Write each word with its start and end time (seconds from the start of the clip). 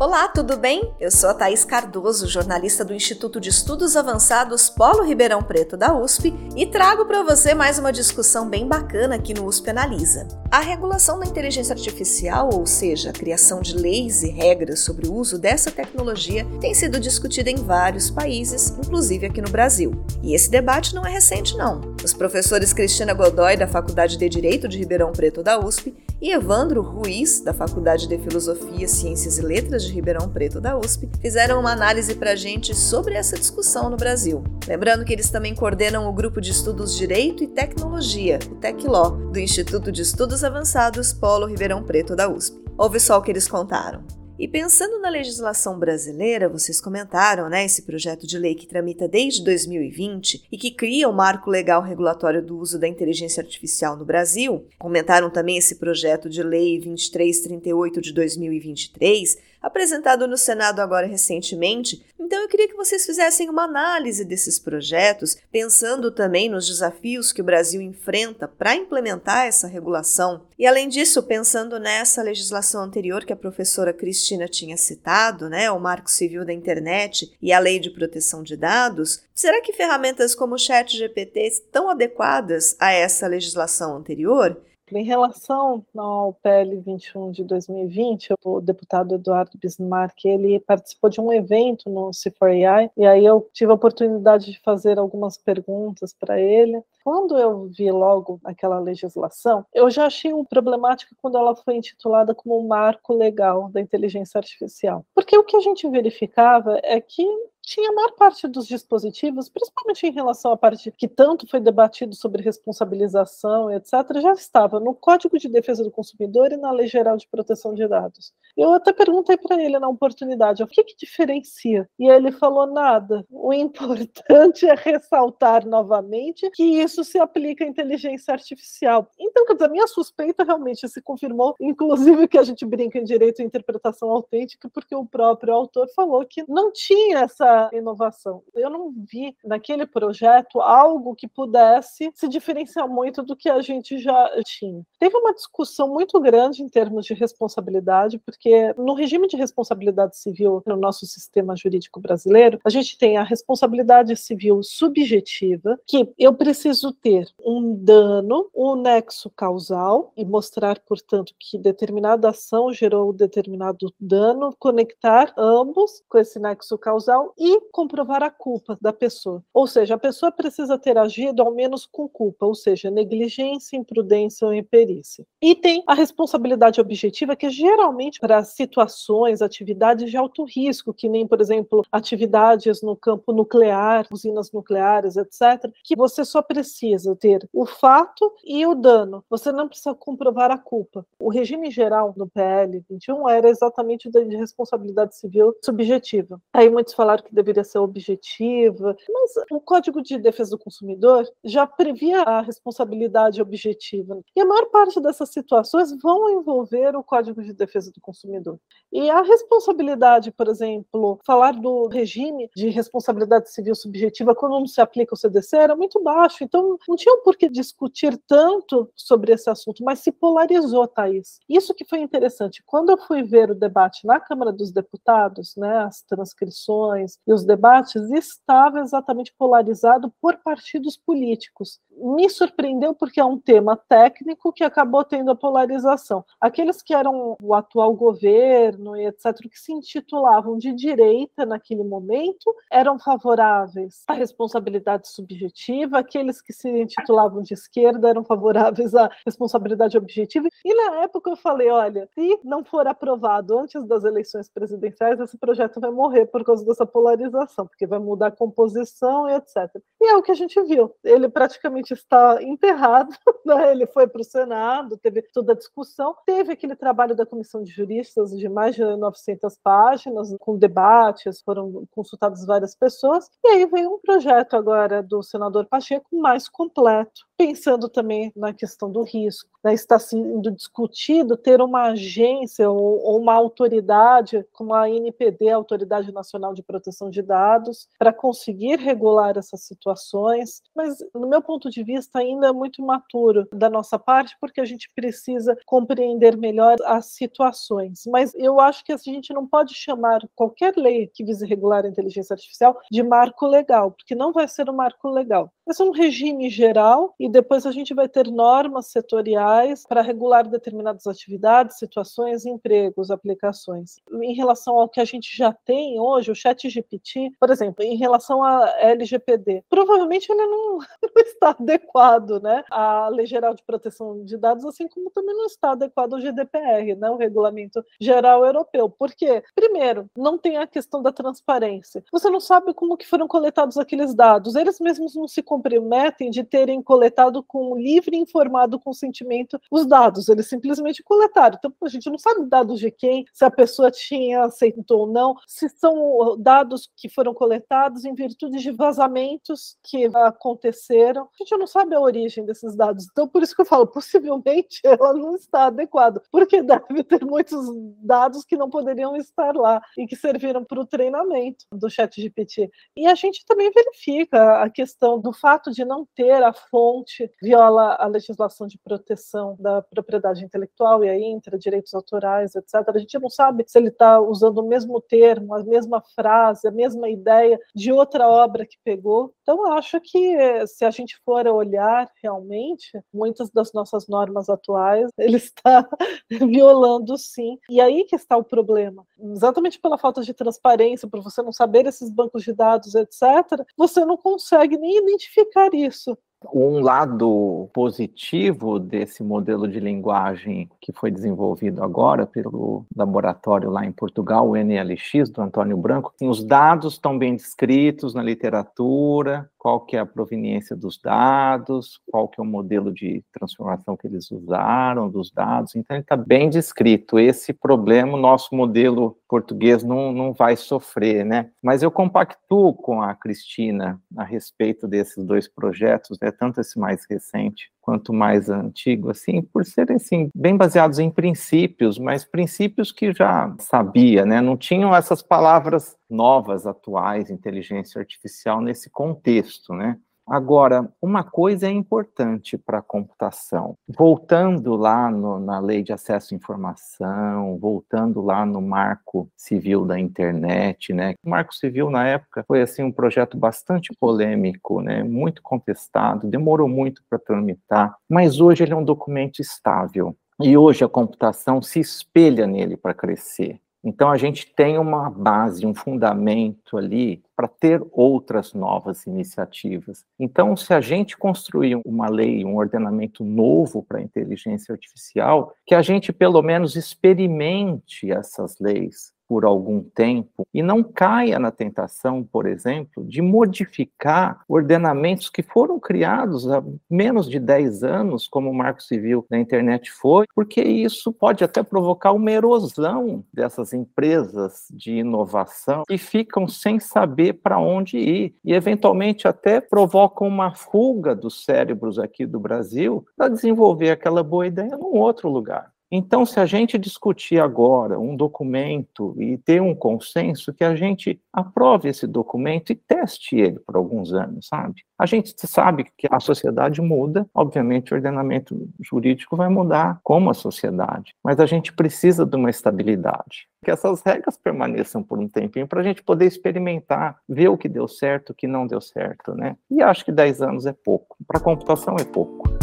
Olá, 0.00 0.28
tudo 0.28 0.56
bem? 0.56 0.94
Eu 0.98 1.10
sou 1.10 1.28
a 1.28 1.34
Thaís 1.34 1.62
Cardoso, 1.62 2.26
jornalista 2.26 2.82
do 2.82 2.94
Instituto 2.94 3.38
de 3.38 3.50
Estudos 3.50 3.98
Avançados 3.98 4.70
Polo 4.70 5.04
Ribeirão 5.04 5.42
Preto 5.42 5.76
da 5.76 5.94
USP 5.94 6.32
e 6.56 6.64
trago 6.64 7.04
para 7.04 7.22
você 7.22 7.52
mais 7.52 7.78
uma 7.78 7.92
discussão 7.92 8.48
bem 8.48 8.66
bacana 8.66 9.16
aqui 9.16 9.34
no 9.34 9.44
USP 9.44 9.68
Analisa. 9.68 10.26
A 10.50 10.60
regulação 10.60 11.20
da 11.20 11.26
inteligência 11.26 11.74
artificial, 11.74 12.48
ou 12.50 12.64
seja, 12.64 13.10
a 13.10 13.12
criação 13.12 13.60
de 13.60 13.76
leis 13.76 14.22
e 14.22 14.30
regras 14.30 14.80
sobre 14.80 15.06
o 15.06 15.12
uso 15.12 15.38
dessa 15.38 15.70
tecnologia, 15.70 16.46
tem 16.62 16.72
sido 16.72 16.98
discutida 16.98 17.50
em 17.50 17.56
vários 17.56 18.10
países, 18.10 18.70
inclusive 18.70 19.26
aqui 19.26 19.42
no 19.42 19.50
Brasil. 19.50 20.02
E 20.22 20.34
esse 20.34 20.50
debate 20.50 20.94
não 20.94 21.04
é 21.04 21.10
recente, 21.10 21.54
não. 21.58 21.94
Os 22.02 22.14
professores 22.14 22.72
Cristina 22.72 23.12
Godoy, 23.12 23.54
da 23.54 23.68
Faculdade 23.68 24.16
de 24.16 24.30
Direito 24.30 24.66
de 24.66 24.78
Ribeirão 24.78 25.12
Preto 25.12 25.42
da 25.42 25.60
USP, 25.60 25.94
e 26.20 26.32
Evandro 26.32 26.82
Ruiz, 26.82 27.40
da 27.40 27.54
Faculdade 27.54 28.06
de 28.06 28.18
Filosofia, 28.18 28.86
Ciências 28.86 29.38
e 29.38 29.42
Letras 29.42 29.84
de 29.84 29.92
Ribeirão 29.92 30.28
Preto 30.28 30.60
da 30.60 30.76
USP, 30.76 31.08
fizeram 31.20 31.58
uma 31.58 31.72
análise 31.72 32.14
para 32.14 32.32
a 32.32 32.36
gente 32.36 32.74
sobre 32.74 33.14
essa 33.14 33.38
discussão 33.38 33.88
no 33.88 33.96
Brasil. 33.96 34.44
Lembrando 34.66 35.04
que 35.04 35.12
eles 35.12 35.30
também 35.30 35.54
coordenam 35.54 36.08
o 36.08 36.12
grupo 36.12 36.40
de 36.40 36.50
estudos 36.50 36.96
Direito 36.96 37.42
e 37.42 37.48
Tecnologia, 37.48 38.38
o 38.50 38.56
TecLó, 38.56 39.10
do 39.10 39.38
Instituto 39.38 39.90
de 39.90 40.02
Estudos 40.02 40.44
Avançados 40.44 41.12
Polo 41.12 41.46
Ribeirão 41.46 41.82
Preto 41.82 42.14
da 42.14 42.28
USP. 42.28 42.60
Ouve 42.76 43.00
só 43.00 43.18
o 43.18 43.22
que 43.22 43.30
eles 43.30 43.48
contaram. 43.48 44.19
E 44.40 44.48
pensando 44.48 44.98
na 44.98 45.10
legislação 45.10 45.78
brasileira, 45.78 46.48
vocês 46.48 46.80
comentaram, 46.80 47.50
né, 47.50 47.66
esse 47.66 47.82
projeto 47.82 48.26
de 48.26 48.38
lei 48.38 48.54
que 48.54 48.66
tramita 48.66 49.06
desde 49.06 49.44
2020 49.44 50.46
e 50.50 50.56
que 50.56 50.70
cria 50.70 51.10
o 51.10 51.12
marco 51.12 51.50
legal 51.50 51.82
regulatório 51.82 52.42
do 52.42 52.56
uso 52.56 52.78
da 52.78 52.88
inteligência 52.88 53.42
artificial 53.42 53.98
no 53.98 54.04
Brasil. 54.06 54.64
Comentaram 54.78 55.28
também 55.28 55.58
esse 55.58 55.74
projeto 55.74 56.30
de 56.30 56.42
lei 56.42 56.80
2338 56.80 58.00
de 58.00 58.14
2023, 58.14 59.36
apresentado 59.60 60.26
no 60.26 60.36
Senado 60.36 60.80
agora 60.80 61.06
recentemente. 61.06 62.04
Então 62.18 62.40
eu 62.40 62.48
queria 62.48 62.68
que 62.68 62.76
vocês 62.76 63.04
fizessem 63.04 63.48
uma 63.48 63.64
análise 63.64 64.24
desses 64.24 64.58
projetos, 64.58 65.36
pensando 65.50 66.10
também 66.10 66.48
nos 66.48 66.66
desafios 66.66 67.32
que 67.32 67.40
o 67.40 67.44
Brasil 67.44 67.80
enfrenta 67.80 68.46
para 68.46 68.74
implementar 68.74 69.46
essa 69.46 69.66
regulação. 69.66 70.42
E 70.58 70.66
além 70.66 70.88
disso, 70.88 71.22
pensando 71.22 71.78
nessa 71.80 72.22
legislação 72.22 72.82
anterior 72.82 73.24
que 73.24 73.32
a 73.32 73.36
professora 73.36 73.92
Cristina 73.92 74.46
tinha 74.46 74.76
citado, 74.76 75.48
né, 75.48 75.70
o 75.70 75.80
Marco 75.80 76.10
Civil 76.10 76.44
da 76.44 76.52
Internet 76.52 77.32
e 77.42 77.52
a 77.52 77.58
Lei 77.58 77.78
de 77.78 77.90
Proteção 77.90 78.42
de 78.42 78.56
Dados, 78.56 79.22
será 79.34 79.60
que 79.60 79.72
ferramentas 79.72 80.34
como 80.34 80.54
o 80.54 80.58
ChatGPT 80.58 81.40
estão 81.40 81.88
adequadas 81.88 82.76
a 82.78 82.92
essa 82.92 83.26
legislação 83.26 83.96
anterior? 83.96 84.56
Em 84.92 85.04
relação 85.04 85.84
ao 85.96 86.32
PL 86.34 86.80
21 86.80 87.30
de 87.30 87.44
2020, 87.44 88.34
o 88.44 88.60
deputado 88.60 89.14
Eduardo 89.14 89.56
Bismarck, 89.56 90.24
ele 90.24 90.58
participou 90.58 91.08
de 91.08 91.20
um 91.20 91.32
evento 91.32 91.88
no 91.88 92.10
C4AI, 92.10 92.90
e 92.96 93.06
aí 93.06 93.24
eu 93.24 93.48
tive 93.52 93.70
a 93.70 93.74
oportunidade 93.74 94.50
de 94.50 94.58
fazer 94.60 94.98
algumas 94.98 95.38
perguntas 95.38 96.12
para 96.12 96.40
ele. 96.40 96.82
Quando 97.04 97.38
eu 97.38 97.66
vi 97.66 97.90
logo 97.90 98.40
aquela 98.44 98.80
legislação, 98.80 99.64
eu 99.72 99.88
já 99.90 100.06
achei 100.06 100.32
um 100.32 100.44
problemática 100.44 101.14
quando 101.22 101.38
ela 101.38 101.54
foi 101.54 101.76
intitulada 101.76 102.34
como 102.34 102.58
um 102.58 102.66
marco 102.66 103.14
legal 103.14 103.70
da 103.70 103.80
inteligência 103.80 104.38
artificial. 104.38 105.04
Porque 105.14 105.38
o 105.38 105.44
que 105.44 105.56
a 105.56 105.60
gente 105.60 105.88
verificava 105.88 106.80
é 106.82 107.00
que 107.00 107.24
tinha 107.70 107.88
a 107.88 107.94
maior 107.94 108.10
parte 108.14 108.48
dos 108.48 108.66
dispositivos, 108.66 109.48
principalmente 109.48 110.04
em 110.04 110.10
relação 110.10 110.50
à 110.50 110.56
parte 110.56 110.90
que 110.90 111.06
tanto 111.06 111.46
foi 111.46 111.60
debatido 111.60 112.16
sobre 112.16 112.42
responsabilização, 112.42 113.70
etc., 113.70 114.20
já 114.20 114.32
estava 114.32 114.80
no 114.80 114.92
Código 114.92 115.38
de 115.38 115.48
Defesa 115.48 115.84
do 115.84 115.90
Consumidor 115.90 116.50
e 116.50 116.56
na 116.56 116.72
Lei 116.72 116.88
Geral 116.88 117.16
de 117.16 117.28
Proteção 117.28 117.72
de 117.72 117.86
Dados. 117.86 118.32
Eu 118.56 118.72
até 118.72 118.92
perguntei 118.92 119.36
para 119.36 119.62
ele 119.62 119.78
na 119.78 119.88
oportunidade, 119.88 120.64
o 120.64 120.66
que, 120.66 120.82
que 120.82 120.96
diferencia? 120.96 121.88
E 121.96 122.08
ele 122.10 122.32
falou 122.32 122.66
nada. 122.66 123.24
O 123.30 123.52
importante 123.52 124.66
é 124.68 124.74
ressaltar 124.74 125.64
novamente 125.64 126.50
que 126.50 126.64
isso 126.64 127.04
se 127.04 127.20
aplica 127.20 127.64
à 127.64 127.68
inteligência 127.68 128.32
artificial. 128.32 129.08
Então, 129.16 129.46
quer 129.46 129.52
dizer, 129.52 129.66
a 129.66 129.68
minha 129.68 129.86
suspeita 129.86 130.42
realmente 130.42 130.88
se 130.88 131.00
confirmou, 131.00 131.54
inclusive 131.60 132.26
que 132.26 132.36
a 132.36 132.42
gente 132.42 132.66
brinca 132.66 132.98
em 132.98 133.04
direito 133.04 133.40
à 133.40 133.44
interpretação 133.44 134.10
autêntica, 134.10 134.68
porque 134.68 134.94
o 134.96 135.06
próprio 135.06 135.54
autor 135.54 135.88
falou 135.94 136.26
que 136.26 136.44
não 136.48 136.72
tinha 136.72 137.20
essa 137.20 137.59
inovação. 137.72 138.42
Eu 138.54 138.70
não 138.70 138.92
vi 139.10 139.36
naquele 139.44 139.86
projeto 139.86 140.60
algo 140.60 141.14
que 141.14 141.28
pudesse 141.28 142.10
se 142.14 142.28
diferenciar 142.28 142.88
muito 142.88 143.22
do 143.22 143.36
que 143.36 143.48
a 143.48 143.60
gente 143.60 143.98
já 143.98 144.30
tinha. 144.44 144.82
Teve 144.98 145.16
uma 145.16 145.34
discussão 145.34 145.88
muito 145.88 146.18
grande 146.20 146.62
em 146.62 146.68
termos 146.68 147.04
de 147.04 147.14
responsabilidade, 147.14 148.18
porque 148.18 148.72
no 148.74 148.94
regime 148.94 149.26
de 149.26 149.36
responsabilidade 149.36 150.16
civil 150.16 150.62
no 150.66 150.76
nosso 150.76 151.06
sistema 151.06 151.56
jurídico 151.56 152.00
brasileiro, 152.00 152.58
a 152.64 152.70
gente 152.70 152.96
tem 152.96 153.16
a 153.16 153.22
responsabilidade 153.22 154.16
civil 154.16 154.62
subjetiva, 154.62 155.78
que 155.86 156.08
eu 156.18 156.32
preciso 156.34 156.92
ter 156.92 157.26
um 157.44 157.74
dano, 157.74 158.48
um 158.54 158.76
nexo 158.76 159.30
causal 159.30 160.12
e 160.16 160.24
mostrar, 160.24 160.78
portanto, 160.80 161.34
que 161.38 161.58
determinada 161.58 162.30
ação 162.30 162.72
gerou 162.72 163.12
determinado 163.12 163.92
dano, 163.98 164.54
conectar 164.58 165.32
ambos 165.36 166.02
com 166.08 166.18
esse 166.18 166.38
nexo 166.38 166.78
causal 166.78 167.32
e 167.38 167.49
comprovar 167.72 168.22
a 168.22 168.30
culpa 168.30 168.78
da 168.80 168.92
pessoa. 168.92 169.42
Ou 169.52 169.66
seja, 169.66 169.94
a 169.94 169.98
pessoa 169.98 170.30
precisa 170.30 170.78
ter 170.78 170.98
agido 170.98 171.42
ao 171.42 171.54
menos 171.54 171.86
com 171.86 172.08
culpa, 172.08 172.46
ou 172.46 172.54
seja, 172.54 172.90
negligência, 172.90 173.76
imprudência 173.76 174.46
ou 174.46 174.54
imperícia. 174.54 175.24
E 175.40 175.54
tem 175.54 175.82
a 175.86 175.94
responsabilidade 175.94 176.80
objetiva, 176.80 177.36
que 177.36 177.46
é 177.46 177.50
geralmente 177.50 178.20
para 178.20 178.42
situações, 178.44 179.42
atividades 179.42 180.10
de 180.10 180.16
alto 180.16 180.44
risco, 180.44 180.92
que 180.92 181.08
nem, 181.08 181.26
por 181.26 181.40
exemplo, 181.40 181.84
atividades 181.90 182.82
no 182.82 182.96
campo 182.96 183.32
nuclear, 183.32 184.06
usinas 184.10 184.52
nucleares, 184.52 185.16
etc., 185.16 185.70
que 185.82 185.96
você 185.96 186.24
só 186.24 186.42
precisa 186.42 187.16
ter 187.16 187.48
o 187.52 187.66
fato 187.66 188.32
e 188.44 188.66
o 188.66 188.74
dano. 188.74 189.24
Você 189.30 189.52
não 189.52 189.68
precisa 189.68 189.94
comprovar 189.94 190.50
a 190.50 190.58
culpa. 190.58 191.06
O 191.18 191.30
regime 191.30 191.70
geral 191.70 192.14
no 192.16 192.28
PL 192.28 192.82
21 192.88 193.28
era 193.28 193.48
exatamente 193.48 194.10
de 194.10 194.36
responsabilidade 194.36 195.16
civil 195.16 195.54
subjetiva. 195.62 196.40
Aí 196.52 196.68
muitos 196.68 196.94
falaram 196.94 197.22
que 197.22 197.29
que 197.30 197.34
deveria 197.34 197.64
ser 197.64 197.78
objetiva, 197.78 198.96
mas 199.08 199.30
o 199.50 199.60
Código 199.60 200.02
de 200.02 200.18
Defesa 200.18 200.50
do 200.50 200.58
Consumidor 200.58 201.26
já 201.44 201.66
previa 201.66 202.22
a 202.22 202.40
responsabilidade 202.42 203.40
objetiva. 203.40 204.20
E 204.36 204.40
a 204.40 204.44
maior 204.44 204.66
parte 204.66 205.00
dessas 205.00 205.32
situações 205.32 205.96
vão 206.02 206.28
envolver 206.30 206.94
o 206.96 207.02
Código 207.02 207.42
de 207.42 207.52
Defesa 207.52 207.90
do 207.92 208.00
Consumidor. 208.00 208.58
E 208.92 209.08
a 209.08 209.22
responsabilidade, 209.22 210.32
por 210.32 210.48
exemplo, 210.48 211.18
falar 211.24 211.52
do 211.52 211.86
regime 211.86 212.50
de 212.54 212.68
responsabilidade 212.68 213.50
civil 213.52 213.74
subjetiva 213.74 214.34
quando 214.34 214.58
não 214.58 214.66
se 214.66 214.80
aplica 214.80 215.14
o 215.14 215.16
CDC 215.16 215.56
era 215.56 215.76
muito 215.76 216.02
baixo, 216.02 216.42
então 216.42 216.76
não 216.88 216.96
tinha 216.96 217.16
por 217.18 217.36
que 217.36 217.48
discutir 217.48 218.18
tanto 218.26 218.90
sobre 218.96 219.32
esse 219.32 219.48
assunto, 219.48 219.84
mas 219.84 220.00
se 220.00 220.10
polarizou, 220.10 220.86
Thaís. 220.88 221.38
Isso 221.48 221.74
que 221.74 221.84
foi 221.84 222.00
interessante. 222.00 222.62
Quando 222.66 222.90
eu 222.90 222.98
fui 222.98 223.22
ver 223.22 223.50
o 223.50 223.54
debate 223.54 224.06
na 224.06 224.18
Câmara 224.18 224.52
dos 224.52 224.72
Deputados, 224.72 225.54
né, 225.56 225.78
as 225.84 226.02
transcrições, 226.02 227.18
e 227.26 227.32
os 227.32 227.44
debates 227.44 228.10
estava 228.10 228.80
exatamente 228.80 229.32
polarizado 229.38 230.12
por 230.20 230.36
partidos 230.38 230.96
políticos. 230.96 231.80
Me 231.96 232.28
surpreendeu 232.28 232.94
porque 232.94 233.20
é 233.20 233.24
um 233.24 233.38
tema 233.38 233.76
técnico 233.76 234.52
que 234.52 234.64
acabou 234.64 235.04
tendo 235.04 235.30
a 235.30 235.36
polarização. 235.36 236.24
Aqueles 236.40 236.82
que 236.82 236.94
eram 236.94 237.36
o 237.42 237.54
atual 237.54 237.94
governo 237.94 238.96
e 238.96 239.06
etc., 239.06 239.36
que 239.50 239.58
se 239.58 239.72
intitulavam 239.72 240.56
de 240.56 240.72
direita 240.72 241.44
naquele 241.44 241.84
momento, 241.84 242.54
eram 242.70 242.98
favoráveis 242.98 244.02
à 244.08 244.14
responsabilidade 244.14 245.08
subjetiva, 245.08 245.98
aqueles 245.98 246.40
que 246.40 246.52
se 246.52 246.68
intitulavam 246.68 247.42
de 247.42 247.54
esquerda 247.54 248.08
eram 248.08 248.24
favoráveis 248.24 248.94
à 248.94 249.10
responsabilidade 249.24 249.96
objetiva. 249.96 250.48
E 250.64 250.74
na 250.74 251.02
época 251.02 251.30
eu 251.30 251.36
falei: 251.36 251.70
olha, 251.70 252.08
se 252.14 252.40
não 252.42 252.64
for 252.64 252.86
aprovado 252.86 253.58
antes 253.58 253.84
das 253.86 254.04
eleições 254.04 254.48
presidenciais, 254.48 255.20
esse 255.20 255.36
projeto 255.36 255.80
vai 255.80 255.90
morrer 255.90 256.26
por 256.26 256.42
causa 256.44 256.64
dessa 256.64 256.86
polarização 256.86 257.09
regularização, 257.10 257.66
porque 257.66 257.86
vai 257.86 257.98
mudar 257.98 258.28
a 258.28 258.32
composição 258.32 259.28
e 259.28 259.34
etc. 259.34 259.70
E 260.00 260.06
é 260.06 260.16
o 260.16 260.22
que 260.22 260.30
a 260.30 260.34
gente 260.34 260.60
viu. 260.62 260.94
Ele 261.04 261.28
praticamente 261.28 261.92
está 261.92 262.42
enterrado, 262.42 263.14
né? 263.44 263.70
ele 263.70 263.86
foi 263.86 264.06
para 264.06 264.22
o 264.22 264.24
Senado, 264.24 264.96
teve 264.96 265.20
toda 265.22 265.52
a 265.52 265.56
discussão, 265.56 266.16
teve 266.24 266.52
aquele 266.52 266.74
trabalho 266.74 267.14
da 267.14 267.26
comissão 267.26 267.62
de 267.62 267.70
juristas 267.70 268.30
de 268.30 268.48
mais 268.48 268.74
de 268.74 268.82
900 268.82 269.58
páginas, 269.62 270.34
com 270.40 270.56
debates, 270.56 271.42
foram 271.42 271.86
consultadas 271.90 272.46
várias 272.46 272.74
pessoas, 272.74 273.28
e 273.44 273.48
aí 273.48 273.66
veio 273.66 273.94
um 273.94 273.98
projeto 273.98 274.54
agora 274.54 275.02
do 275.02 275.22
senador 275.22 275.66
Pacheco 275.66 276.16
mais 276.16 276.48
completo, 276.48 277.26
pensando 277.36 277.88
também 277.88 278.32
na 278.34 278.54
questão 278.54 278.90
do 278.90 279.02
risco. 279.02 279.50
Né? 279.62 279.74
Está 279.74 279.98
sendo 279.98 280.50
discutido 280.50 281.36
ter 281.36 281.60
uma 281.60 281.90
agência 281.90 282.70
ou, 282.70 283.02
ou 283.02 283.18
uma 283.20 283.34
autoridade, 283.34 284.46
como 284.52 284.74
a 284.74 284.88
NPD, 284.88 285.50
a 285.50 285.56
Autoridade 285.56 286.12
Nacional 286.12 286.54
de 286.54 286.62
Proteção 286.62 287.10
de 287.10 287.22
Dados, 287.22 287.88
para 287.98 288.12
conseguir 288.12 288.78
regular 288.78 289.36
essas 289.36 289.62
situações. 289.90 290.62
Mas, 290.74 290.98
no 291.14 291.28
meu 291.28 291.42
ponto 291.42 291.70
de 291.70 291.82
vista, 291.82 292.18
ainda 292.18 292.48
é 292.48 292.52
muito 292.52 292.82
maturo 292.82 293.48
da 293.52 293.68
nossa 293.68 293.98
parte, 293.98 294.36
porque 294.40 294.60
a 294.60 294.64
gente 294.64 294.90
precisa 294.94 295.56
compreender 295.66 296.36
melhor 296.36 296.76
as 296.84 297.06
situações. 297.06 298.02
Mas 298.06 298.34
eu 298.34 298.60
acho 298.60 298.84
que 298.84 298.92
a 298.92 298.96
gente 298.96 299.32
não 299.32 299.46
pode 299.46 299.74
chamar 299.74 300.20
qualquer 300.34 300.76
lei 300.76 301.06
que 301.06 301.24
vise 301.24 301.46
regular 301.46 301.84
a 301.84 301.88
inteligência 301.88 302.34
artificial 302.34 302.78
de 302.90 303.02
marco 303.02 303.46
legal, 303.46 303.92
porque 303.92 304.14
não 304.14 304.32
vai 304.32 304.48
ser 304.48 304.68
um 304.68 304.74
marco 304.74 305.08
legal. 305.08 305.52
Vai 305.66 305.74
ser 305.74 305.82
um 305.84 305.92
regime 305.92 306.50
geral 306.50 307.14
e 307.18 307.28
depois 307.28 307.64
a 307.64 307.70
gente 307.70 307.94
vai 307.94 308.08
ter 308.08 308.28
normas 308.28 308.86
setoriais 308.86 309.84
para 309.86 310.02
regular 310.02 310.48
determinadas 310.48 311.06
atividades, 311.06 311.78
situações, 311.78 312.44
empregos, 312.44 313.10
aplicações. 313.10 313.96
Em 314.20 314.34
relação 314.34 314.78
ao 314.78 314.88
que 314.88 315.00
a 315.00 315.04
gente 315.04 315.36
já 315.36 315.52
tem 315.52 316.00
hoje, 316.00 316.30
o 316.30 316.34
chat 316.34 316.68
GPT, 316.68 317.30
por 317.38 317.50
exemplo, 317.50 317.84
em 317.84 317.96
relação 317.96 318.42
a 318.42 318.68
LGPD, 318.80 319.62
provavelmente 319.84 320.30
ele 320.30 320.46
não, 320.46 320.78
não 321.02 321.22
está 321.24 321.50
adequado 321.50 322.40
né, 322.40 322.62
à 322.70 323.08
Lei 323.08 323.26
Geral 323.26 323.54
de 323.54 323.62
Proteção 323.62 324.24
de 324.24 324.36
Dados, 324.36 324.64
assim 324.64 324.86
como 324.88 325.10
também 325.10 325.34
não 325.34 325.46
está 325.46 325.72
adequado 325.72 326.14
ao 326.14 326.20
GDPR, 326.20 326.94
né, 326.96 327.10
o 327.10 327.16
Regulamento 327.16 327.84
Geral 327.98 328.44
Europeu. 328.44 328.90
Por 328.90 329.12
quê? 329.12 329.42
Primeiro, 329.54 330.08
não 330.16 330.36
tem 330.36 330.58
a 330.58 330.66
questão 330.66 331.02
da 331.02 331.12
transparência. 331.12 332.04
Você 332.12 332.28
não 332.28 332.40
sabe 332.40 332.74
como 332.74 332.96
que 332.96 333.06
foram 333.06 333.26
coletados 333.26 333.78
aqueles 333.78 334.14
dados. 334.14 334.54
Eles 334.54 334.78
mesmos 334.80 335.14
não 335.14 335.26
se 335.26 335.42
comprometem 335.42 336.30
de 336.30 336.44
terem 336.44 336.82
coletado 336.82 337.42
com 337.42 337.76
livre 337.76 338.16
e 338.16 338.20
informado 338.20 338.78
consentimento 338.78 339.58
os 339.70 339.86
dados. 339.86 340.28
Eles 340.28 340.48
simplesmente 340.48 341.02
coletaram. 341.02 341.56
Então, 341.58 341.72
a 341.82 341.88
gente 341.88 342.10
não 342.10 342.18
sabe 342.18 342.44
dados 342.46 342.78
de 342.78 342.90
quem, 342.90 343.24
se 343.32 343.44
a 343.44 343.50
pessoa 343.50 343.90
tinha 343.90 344.44
aceito 344.44 344.90
ou 344.90 345.06
não, 345.06 345.34
se 345.46 345.68
são 345.68 346.36
dados 346.38 346.90
que 346.96 347.08
foram 347.08 347.32
coletados 347.32 348.04
em 348.04 348.14
virtude 348.14 348.58
de 348.58 348.70
vazamentos 348.70 349.69
que 349.82 350.06
aconteceram. 350.14 351.22
A 351.22 351.36
gente 351.38 351.56
não 351.56 351.66
sabe 351.66 351.94
a 351.94 352.00
origem 352.00 352.44
desses 352.44 352.74
dados. 352.74 353.06
Então, 353.10 353.28
por 353.28 353.42
isso 353.42 353.54
que 353.54 353.62
eu 353.62 353.66
falo, 353.66 353.86
possivelmente 353.88 354.80
ela 354.84 355.12
não 355.14 355.34
está 355.34 355.66
adequada, 355.66 356.22
porque 356.30 356.62
deve 356.62 357.04
ter 357.04 357.24
muitos 357.24 357.66
dados 358.02 358.44
que 358.44 358.56
não 358.56 358.70
poderiam 358.70 359.16
estar 359.16 359.54
lá 359.56 359.80
e 359.96 360.06
que 360.06 360.16
serviram 360.16 360.64
para 360.64 360.80
o 360.80 360.86
treinamento 360.86 361.64
do 361.72 361.90
chat 361.90 362.20
GPT. 362.20 362.70
E 362.96 363.06
a 363.06 363.14
gente 363.14 363.44
também 363.44 363.70
verifica 363.70 364.62
a 364.62 364.70
questão 364.70 365.20
do 365.20 365.32
fato 365.32 365.70
de 365.70 365.84
não 365.84 366.06
ter 366.14 366.42
a 366.42 366.52
fonte 366.52 367.30
viola 367.42 367.96
a 367.96 368.06
legislação 368.06 368.66
de 368.66 368.78
proteção 368.78 369.56
da 369.58 369.82
propriedade 369.82 370.44
intelectual 370.44 371.04
e 371.04 371.08
aí 371.08 371.24
entra 371.24 371.58
direitos 371.58 371.94
autorais, 371.94 372.54
etc. 372.54 372.74
A 372.88 372.98
gente 372.98 373.18
não 373.18 373.30
sabe 373.30 373.64
se 373.66 373.78
ele 373.78 373.88
está 373.88 374.20
usando 374.20 374.58
o 374.58 374.68
mesmo 374.68 375.00
termo, 375.00 375.54
a 375.54 375.62
mesma 375.62 376.02
frase, 376.14 376.66
a 376.66 376.70
mesma 376.70 377.08
ideia 377.08 377.58
de 377.74 377.92
outra 377.92 378.28
obra 378.28 378.66
que 378.66 378.76
pegou. 378.84 379.34
Então, 379.42 379.59
acho 379.72 380.00
que 380.00 380.66
se 380.66 380.84
a 380.84 380.90
gente 380.90 381.18
for 381.24 381.46
olhar 381.46 382.10
realmente, 382.22 382.90
muitas 383.12 383.50
das 383.50 383.72
nossas 383.72 384.08
normas 384.08 384.48
atuais, 384.48 385.10
ele 385.18 385.36
está 385.36 385.88
violando 386.30 387.16
sim. 387.16 387.58
E 387.68 387.80
aí 387.80 388.04
que 388.04 388.16
está 388.16 388.36
o 388.36 388.44
problema. 388.44 389.06
Exatamente 389.18 389.78
pela 389.80 389.98
falta 389.98 390.22
de 390.22 390.34
transparência, 390.34 391.08
por 391.08 391.22
você 391.22 391.42
não 391.42 391.52
saber 391.52 391.86
esses 391.86 392.10
bancos 392.10 392.42
de 392.42 392.52
dados, 392.52 392.94
etc., 392.94 393.64
você 393.76 394.04
não 394.04 394.16
consegue 394.16 394.76
nem 394.76 394.98
identificar 394.98 395.72
isso. 395.74 396.16
Um 396.52 396.80
lado 396.80 397.68
positivo 397.72 398.78
desse 398.78 399.22
modelo 399.22 399.68
de 399.68 399.78
linguagem 399.78 400.70
que 400.80 400.92
foi 400.92 401.10
desenvolvido 401.10 401.84
agora 401.84 402.26
pelo 402.26 402.86
laboratório 402.96 403.70
lá 403.70 403.84
em 403.84 403.92
Portugal, 403.92 404.48
o 404.48 404.56
NLX, 404.56 405.30
do 405.30 405.42
Antônio 405.42 405.76
Branco, 405.76 406.14
os 406.20 406.42
dados 406.42 406.94
estão 406.94 407.18
bem 407.18 407.36
descritos 407.36 408.14
na 408.14 408.22
literatura, 408.22 409.50
qual 409.60 409.80
que 409.80 409.94
é 409.94 410.00
a 410.00 410.06
proveniência 410.06 410.74
dos 410.74 410.98
dados, 410.98 412.00
qual 412.10 412.26
que 412.26 412.40
é 412.40 412.42
o 412.42 412.46
modelo 412.46 412.90
de 412.90 413.22
transformação 413.30 413.94
que 413.94 414.06
eles 414.06 414.30
usaram 414.30 415.10
dos 415.10 415.30
dados, 415.30 415.76
então 415.76 415.94
ele 415.94 416.02
está 416.02 416.16
bem 416.16 416.48
descrito. 416.48 417.18
Esse 417.18 417.52
problema, 417.52 418.16
o 418.16 418.20
nosso 418.20 418.54
modelo 418.54 419.18
português 419.28 419.84
não, 419.84 420.12
não 420.12 420.32
vai 420.32 420.56
sofrer, 420.56 421.26
né? 421.26 421.50
Mas 421.62 421.82
eu 421.82 421.90
compactuo 421.90 422.72
com 422.72 423.02
a 423.02 423.14
Cristina 423.14 424.00
a 424.16 424.24
respeito 424.24 424.88
desses 424.88 425.22
dois 425.22 425.46
projetos, 425.46 426.18
né? 426.20 426.29
Tanto 426.32 426.60
esse 426.60 426.78
mais 426.78 427.04
recente 427.08 427.70
quanto 427.80 428.12
mais 428.12 428.48
antigo, 428.48 429.10
assim, 429.10 429.42
por 429.42 429.64
serem, 429.64 429.96
assim, 429.96 430.28
bem 430.34 430.56
baseados 430.56 430.98
em 430.98 431.10
princípios, 431.10 431.98
mas 431.98 432.24
princípios 432.24 432.92
que 432.92 433.12
já 433.12 433.54
sabia, 433.58 434.24
né? 434.24 434.40
Não 434.40 434.56
tinham 434.56 434.94
essas 434.94 435.22
palavras 435.22 435.96
novas, 436.08 436.66
atuais, 436.66 437.30
inteligência 437.30 437.98
artificial 437.98 438.60
nesse 438.60 438.90
contexto, 438.90 439.74
né? 439.74 439.96
Agora, 440.30 440.88
uma 441.02 441.24
coisa 441.24 441.66
é 441.66 441.72
importante 441.72 442.56
para 442.56 442.78
a 442.78 442.82
computação. 442.82 443.76
Voltando 443.88 444.76
lá 444.76 445.10
no, 445.10 445.40
na 445.40 445.58
lei 445.58 445.82
de 445.82 445.92
acesso 445.92 446.32
à 446.32 446.36
informação, 446.36 447.58
voltando 447.58 448.22
lá 448.22 448.46
no 448.46 448.62
marco 448.62 449.28
civil 449.36 449.84
da 449.84 449.98
internet, 449.98 450.92
né? 450.92 451.14
O 451.24 451.30
marco 451.30 451.52
civil 451.52 451.90
na 451.90 452.06
época 452.06 452.44
foi 452.46 452.62
assim 452.62 452.84
um 452.84 452.92
projeto 452.92 453.36
bastante 453.36 453.92
polêmico, 453.98 454.80
né? 454.80 455.02
Muito 455.02 455.42
contestado, 455.42 456.28
demorou 456.28 456.68
muito 456.68 457.02
para 457.10 457.18
tramitar, 457.18 457.96
mas 458.08 458.40
hoje 458.40 458.62
ele 458.62 458.72
é 458.72 458.76
um 458.76 458.84
documento 458.84 459.40
estável. 459.40 460.14
E 460.40 460.56
hoje 460.56 460.84
a 460.84 460.88
computação 460.88 461.60
se 461.60 461.80
espelha 461.80 462.46
nele 462.46 462.76
para 462.76 462.94
crescer. 462.94 463.60
Então, 463.82 464.10
a 464.10 464.16
gente 464.16 464.46
tem 464.54 464.78
uma 464.78 465.08
base, 465.08 465.66
um 465.66 465.74
fundamento 465.74 466.76
ali 466.76 467.22
para 467.34 467.48
ter 467.48 467.82
outras 467.92 468.52
novas 468.52 469.06
iniciativas. 469.06 470.04
Então, 470.18 470.54
se 470.54 470.74
a 470.74 470.80
gente 470.80 471.16
construir 471.16 471.80
uma 471.84 472.08
lei, 472.10 472.44
um 472.44 472.56
ordenamento 472.56 473.24
novo 473.24 473.82
para 473.82 473.98
a 473.98 474.02
inteligência 474.02 474.72
artificial, 474.72 475.54
que 475.66 475.74
a 475.74 475.80
gente 475.80 476.12
pelo 476.12 476.42
menos 476.42 476.76
experimente 476.76 478.10
essas 478.12 478.58
leis, 478.60 479.14
por 479.30 479.44
algum 479.44 479.80
tempo 479.80 480.44
e 480.52 480.60
não 480.60 480.82
caia 480.82 481.38
na 481.38 481.52
tentação, 481.52 482.24
por 482.24 482.46
exemplo, 482.46 483.04
de 483.04 483.22
modificar 483.22 484.40
ordenamentos 484.48 485.30
que 485.30 485.40
foram 485.40 485.78
criados 485.78 486.50
há 486.50 486.60
menos 486.90 487.30
de 487.30 487.38
10 487.38 487.84
anos, 487.84 488.26
como 488.26 488.50
o 488.50 488.54
Marco 488.54 488.82
Civil 488.82 489.24
da 489.30 489.38
internet 489.38 489.92
foi, 489.92 490.26
porque 490.34 490.60
isso 490.60 491.12
pode 491.12 491.44
até 491.44 491.62
provocar 491.62 492.10
uma 492.10 492.32
erosão 492.32 493.24
dessas 493.32 493.72
empresas 493.72 494.66
de 494.68 494.94
inovação 494.96 495.84
que 495.86 495.96
ficam 495.96 496.48
sem 496.48 496.80
saber 496.80 497.34
para 497.34 497.56
onde 497.56 497.98
ir 497.98 498.34
e 498.44 498.52
eventualmente 498.52 499.28
até 499.28 499.60
provocam 499.60 500.26
uma 500.26 500.56
fuga 500.56 501.14
dos 501.14 501.44
cérebros 501.44 502.00
aqui 502.00 502.26
do 502.26 502.40
Brasil 502.40 503.06
para 503.16 503.28
desenvolver 503.28 503.90
aquela 503.90 504.24
boa 504.24 504.48
ideia 504.48 504.76
num 504.76 504.96
outro 504.96 505.28
lugar. 505.28 505.70
Então, 505.90 506.24
se 506.24 506.38
a 506.38 506.46
gente 506.46 506.78
discutir 506.78 507.40
agora 507.40 507.98
um 507.98 508.14
documento 508.14 509.14
e 509.20 509.36
ter 509.36 509.60
um 509.60 509.74
consenso, 509.74 510.52
que 510.52 510.62
a 510.62 510.76
gente 510.76 511.20
aprove 511.32 511.88
esse 511.88 512.06
documento 512.06 512.70
e 512.70 512.76
teste 512.76 513.36
ele 513.36 513.58
por 513.58 513.76
alguns 513.76 514.12
anos, 514.12 514.46
sabe? 514.46 514.84
A 514.96 515.04
gente 515.04 515.34
sabe 515.46 515.86
que 515.96 516.06
a 516.08 516.20
sociedade 516.20 516.80
muda, 516.80 517.26
obviamente 517.34 517.92
o 517.92 517.96
ordenamento 517.96 518.68
jurídico 518.80 519.36
vai 519.36 519.48
mudar 519.48 519.98
como 520.04 520.30
a 520.30 520.34
sociedade, 520.34 521.14
mas 521.24 521.40
a 521.40 521.46
gente 521.46 521.72
precisa 521.72 522.24
de 522.24 522.36
uma 522.36 522.50
estabilidade. 522.50 523.48
Que 523.64 523.70
essas 523.70 524.02
regras 524.02 524.36
permaneçam 524.36 525.02
por 525.02 525.18
um 525.18 525.28
tempinho 525.28 525.66
para 525.66 525.80
a 525.80 525.84
gente 525.84 526.02
poder 526.02 526.26
experimentar, 526.26 527.18
ver 527.28 527.48
o 527.48 527.58
que 527.58 527.68
deu 527.68 527.88
certo, 527.88 528.30
o 528.30 528.34
que 528.34 528.46
não 528.46 528.66
deu 528.66 528.80
certo, 528.80 529.34
né? 529.34 529.56
E 529.70 529.82
acho 529.82 530.04
que 530.04 530.12
10 530.12 530.42
anos 530.42 530.66
é 530.66 530.72
pouco. 530.72 531.16
Para 531.26 531.38
a 531.38 531.42
computação 531.42 531.96
é 531.98 532.04
pouco. 532.04 532.59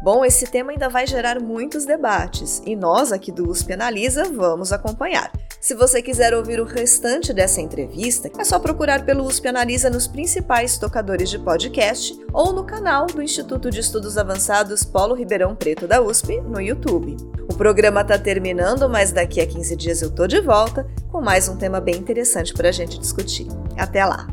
Bom, 0.00 0.24
esse 0.24 0.46
tema 0.46 0.70
ainda 0.70 0.88
vai 0.88 1.06
gerar 1.06 1.40
muitos 1.40 1.84
debates 1.84 2.62
e 2.64 2.76
nós 2.76 3.10
aqui 3.10 3.32
do 3.32 3.50
USP 3.50 3.72
Analisa 3.72 4.24
vamos 4.24 4.72
acompanhar. 4.72 5.32
Se 5.60 5.74
você 5.74 6.00
quiser 6.00 6.32
ouvir 6.34 6.60
o 6.60 6.64
restante 6.64 7.32
dessa 7.32 7.60
entrevista, 7.60 8.30
é 8.38 8.44
só 8.44 8.60
procurar 8.60 9.04
pelo 9.04 9.24
USP 9.24 9.48
Analisa 9.48 9.90
nos 9.90 10.06
principais 10.06 10.78
tocadores 10.78 11.28
de 11.28 11.38
podcast 11.38 12.16
ou 12.32 12.52
no 12.52 12.62
canal 12.62 13.06
do 13.06 13.20
Instituto 13.20 13.70
de 13.70 13.80
Estudos 13.80 14.16
Avançados 14.16 14.84
Polo 14.84 15.16
Ribeirão 15.16 15.56
Preto 15.56 15.88
da 15.88 16.00
USP 16.00 16.40
no 16.42 16.60
YouTube. 16.60 17.16
O 17.50 17.54
programa 17.56 18.02
está 18.02 18.16
terminando, 18.16 18.88
mas 18.88 19.10
daqui 19.10 19.40
a 19.40 19.46
15 19.46 19.74
dias 19.74 20.00
eu 20.00 20.14
tô 20.14 20.28
de 20.28 20.40
volta 20.40 20.86
com 21.10 21.20
mais 21.20 21.48
um 21.48 21.56
tema 21.56 21.80
bem 21.80 21.96
interessante 21.96 22.54
para 22.54 22.68
a 22.68 22.72
gente 22.72 23.00
discutir. 23.00 23.48
Até 23.76 24.04
lá! 24.04 24.28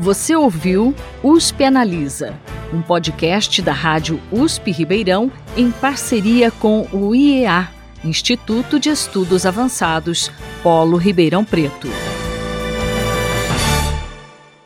Você 0.00 0.34
ouviu 0.34 0.94
USP 1.22 1.62
Analisa, 1.64 2.34
um 2.72 2.82
podcast 2.82 3.60
da 3.62 3.72
Rádio 3.72 4.20
USP 4.30 4.70
Ribeirão 4.70 5.30
em 5.56 5.70
parceria 5.70 6.50
com 6.50 6.86
o 6.92 7.14
IEA, 7.14 7.68
Instituto 8.04 8.78
de 8.78 8.88
Estudos 8.88 9.44
Avançados, 9.44 10.30
Polo 10.62 10.96
Ribeirão 10.96 11.44
Preto. 11.44 11.88